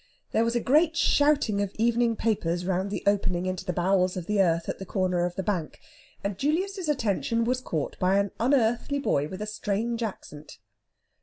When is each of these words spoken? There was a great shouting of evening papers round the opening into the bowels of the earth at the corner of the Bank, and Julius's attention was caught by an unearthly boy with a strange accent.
There 0.31 0.43
was 0.43 0.55
a 0.55 0.59
great 0.59 0.97
shouting 0.97 1.61
of 1.61 1.75
evening 1.75 2.15
papers 2.15 2.65
round 2.65 2.89
the 2.89 3.03
opening 3.05 3.45
into 3.45 3.63
the 3.63 3.71
bowels 3.71 4.17
of 4.17 4.25
the 4.25 4.41
earth 4.41 4.67
at 4.67 4.79
the 4.79 4.83
corner 4.85 5.25
of 5.25 5.35
the 5.35 5.43
Bank, 5.43 5.79
and 6.23 6.39
Julius's 6.39 6.89
attention 6.89 7.43
was 7.43 7.61
caught 7.61 7.99
by 7.99 8.17
an 8.17 8.31
unearthly 8.39 8.97
boy 8.97 9.27
with 9.27 9.43
a 9.43 9.45
strange 9.45 10.01
accent. 10.01 10.57